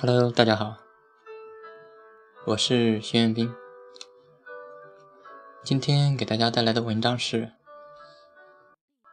[0.00, 0.76] Hello，大家好，
[2.46, 3.52] 我是徐彦斌。
[5.64, 7.50] 今天给大家带来的文章是：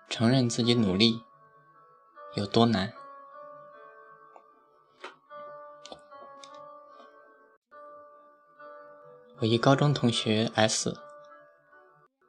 [0.08, 1.24] 承认自己努力
[2.36, 2.94] 有多难。
[9.40, 10.96] 我一高中同学 S，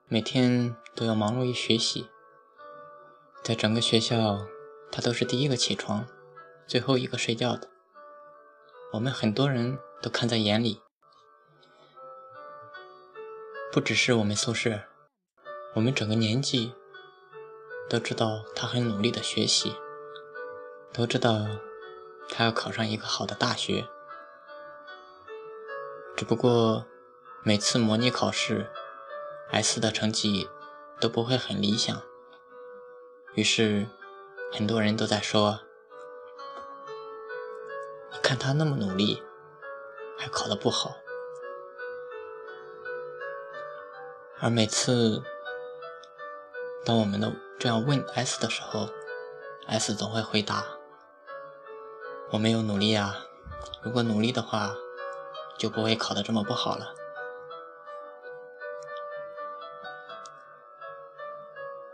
[0.09, 2.09] 每天都要忙碌于学习，
[3.45, 4.46] 在整个学校，
[4.91, 6.06] 他都是第一个起床，
[6.66, 7.75] 最后一个睡觉的。
[8.92, 10.80] 我们很多人都看在眼里，
[13.70, 14.80] 不只是我们宿舍，
[15.74, 16.72] 我们整个年级
[17.91, 19.74] 都知道他很努力的学习，
[20.94, 21.46] 都知道
[22.30, 23.86] 他要考上一个好的大学。
[26.16, 26.86] 只不过
[27.42, 28.70] 每次模拟考试
[29.50, 30.48] ，S 的成绩
[31.00, 32.00] 都不会很理想，
[33.34, 33.86] 于是
[34.50, 35.66] 很多人都在说。
[38.22, 39.22] 看他那么努力，
[40.19, 40.97] 还考得不好，
[44.41, 45.23] 而每次
[46.84, 48.89] 当我们都这样问 S 的时候
[49.69, 50.64] ，S 总会回答
[52.33, 53.27] ：“我没有努力啊，
[53.83, 54.75] 如果努力的话，
[55.58, 56.95] 就不会考得这么不好了。”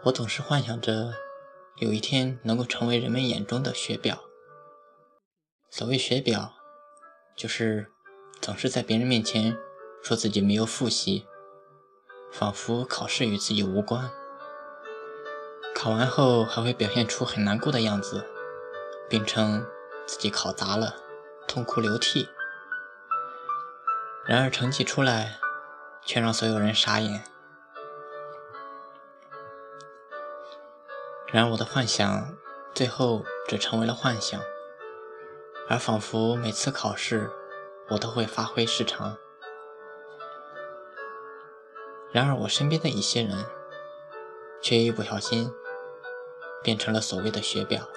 [0.04, 1.14] 我总是幻想着
[1.76, 4.24] 有一天能够成为人们眼中的学表。
[5.74, 6.52] 所谓学表，
[7.34, 7.90] 就是
[8.42, 9.56] 总是在别人面前
[10.02, 11.26] 说自己没有复习，
[12.30, 14.10] 仿佛考试与自己无关。
[15.74, 18.28] 考完后还会表现出很难过的样子，
[19.08, 19.64] 并称
[20.06, 20.94] 自己考砸了，
[21.48, 22.28] 痛哭流涕。
[24.26, 25.38] 然而成绩出来，
[26.04, 27.24] 却让所有人傻眼。
[31.28, 32.36] 然而我的幻想
[32.74, 34.38] 最后只成为了幻想。
[35.72, 37.30] 而仿佛每次考试，
[37.88, 39.16] 我都会发挥失常。
[42.12, 43.46] 然而，我身边的一些人，
[44.60, 45.50] 却一不小心
[46.62, 47.88] 变成了所谓的学表。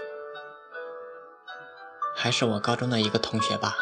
[2.15, 3.75] 还是我高中的一个同学吧，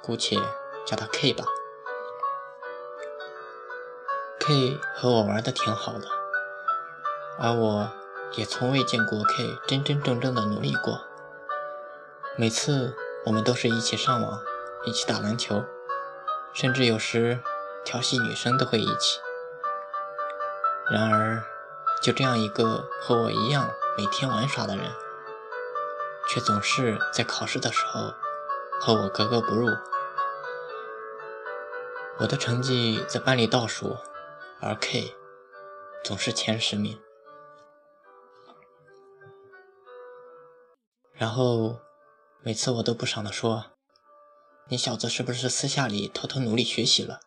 [0.00, 0.38] 姑且
[0.86, 1.44] 叫他 K 吧。
[4.38, 6.06] K 和我玩的挺好的，
[7.40, 7.90] 而我
[8.36, 11.07] 也从未见过 K 真真正正的努力过。
[12.40, 12.94] 每次
[13.26, 14.40] 我们都是一起上网，
[14.84, 15.64] 一起打篮球，
[16.54, 17.40] 甚至有时
[17.84, 19.18] 调戏女生都会一起。
[20.88, 21.42] 然而，
[22.00, 24.84] 就这样一个和我一样每天玩耍的人，
[26.28, 28.14] 却总是在考试的时候
[28.80, 29.66] 和我格格不入。
[32.20, 33.96] 我的成绩在班里倒数，
[34.60, 35.12] 而 K
[36.04, 37.00] 总是前十名。
[41.14, 41.80] 然后。
[42.40, 43.72] 每次我都不爽地说
[44.70, 47.20] ：“你小子是不是私下里偷偷努力学习了，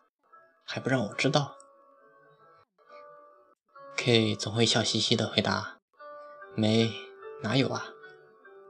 [0.64, 1.56] 还不让我知道
[3.96, 5.78] ？”K 总会笑嘻嘻地回答
[6.56, 6.90] ：“没，
[7.42, 7.88] 哪有啊，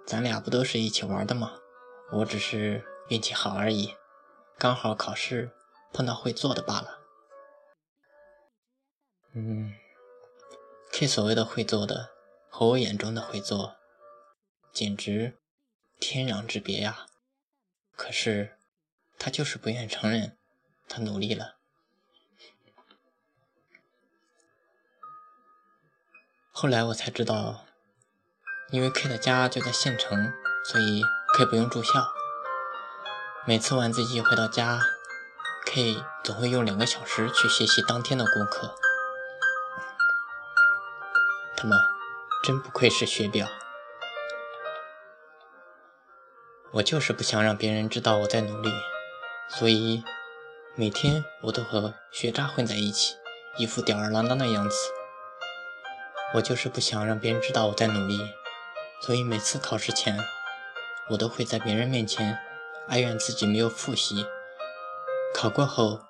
[0.05, 1.61] 咱俩不都是一起玩的吗？
[2.13, 3.95] 我只是运气好而已，
[4.59, 5.53] 刚好考试
[5.93, 6.99] 碰到会做的罢了。”
[9.35, 9.73] 嗯
[10.93, 12.11] ，K 所谓的会做的
[12.51, 13.77] 和我眼中的会做，
[14.73, 15.39] 简直……
[16.05, 17.07] 天壤之别呀！
[17.95, 18.57] 可是
[19.21, 20.37] 他就是不愿承认，
[20.89, 21.55] 他努力了。
[26.51, 27.65] 后来我才知道，
[28.71, 30.33] 因为 K 的家就在县城，
[30.65, 31.05] 所以
[31.39, 32.13] K 不用住校。
[33.47, 34.81] 每次晚自习回到家
[35.67, 38.75] ，K 总会用两个小时去学习当天的功课。
[41.57, 41.77] 他妈，
[42.43, 43.49] 真不愧是学表。
[46.75, 48.71] 我就是不想让别人知道我在努力，
[49.47, 50.03] 所以
[50.75, 53.15] 每天我都和学渣混在一起，
[53.59, 54.77] 一副吊儿郎当的样子。
[56.33, 58.19] 我就是不想让别人知道我在努力，
[59.03, 60.19] 所以每次考试前，
[61.11, 62.39] 我都会在别人面前
[62.89, 64.25] 哀怨自己没有复习，
[65.35, 66.01] 考过后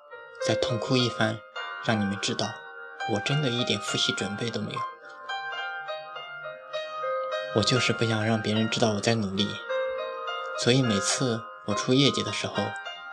[0.47, 1.41] 再痛哭一番，
[1.83, 2.47] 让你们知道
[3.11, 4.79] 我真的一点复习准备都没有。
[7.55, 9.49] 我就是不想让别人知道我在努力。
[10.57, 12.55] 所以每次我出业绩的时候，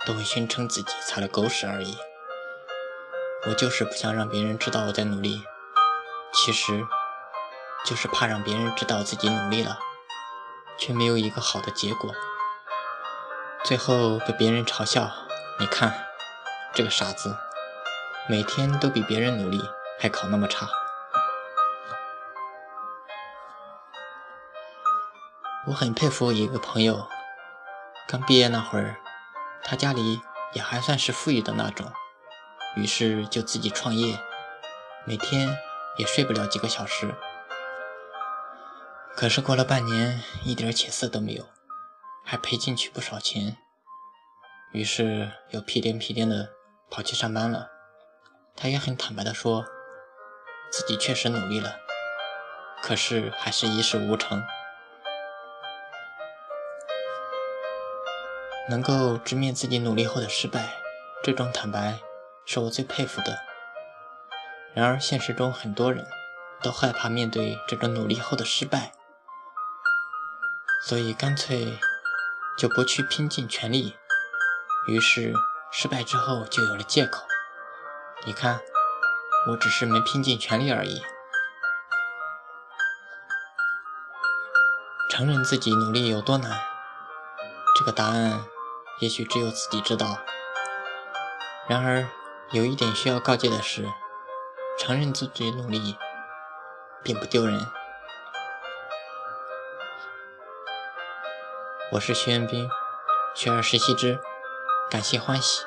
[0.07, 1.97] 都会宣称自己踩了狗屎而已。
[3.49, 5.43] 我就是不想让别人知道我在努力，
[6.33, 6.87] 其实
[7.85, 9.79] 就是怕让别人知道自己努力了，
[10.79, 12.15] 却没有一个好的结果，
[13.65, 15.11] 最后被别人嘲笑。
[15.59, 16.07] 你看，
[16.75, 17.37] 这个傻子，
[18.29, 19.63] 每天都比别人努力，
[19.99, 20.69] 还考那么差。
[25.67, 27.09] 我很佩服一个朋友。
[28.11, 28.97] 刚毕业那会儿，
[29.63, 30.21] 他家里
[30.53, 31.93] 也还算是富裕的那种，
[32.75, 34.19] 于是就自己创业，
[35.07, 35.57] 每天
[35.97, 37.15] 也睡不了几个小时。
[39.15, 41.47] 可是过了半年，一点起色都没有，
[42.25, 43.57] 还赔进去不少钱，
[44.73, 46.51] 于是又屁颠屁颠的
[46.91, 47.69] 跑去上班了。
[48.57, 49.65] 他也很坦白的说，
[50.73, 51.77] 自己确实努力了，
[52.83, 54.43] 可是还是一事无成。
[58.71, 60.77] 能够直面自己努力后的失败，
[61.25, 61.99] 这种坦白
[62.47, 63.37] 是我最佩服的。
[64.77, 66.07] 然而现实中很多人
[66.63, 68.93] 都害怕面对这种努力后的失败，
[70.85, 71.81] 所以干脆
[72.57, 73.97] 就不去拼尽全力，
[74.87, 75.35] 于是
[75.73, 77.27] 失败之后就有了借口。
[78.25, 78.61] 你看，
[79.49, 81.03] 我只是没拼尽全力而已。
[85.11, 86.61] 承认自己努力有多难，
[87.77, 88.45] 这个答案。
[89.01, 90.19] 也许只有自己知道。
[91.67, 92.07] 然而，
[92.51, 93.89] 有一点需要告诫的是：
[94.79, 95.97] 承认自己努力，
[97.03, 97.67] 并不丢人。
[101.93, 102.69] 我是徐彦斌，
[103.35, 104.19] 学而时习之，
[104.91, 105.65] 感谢欢喜。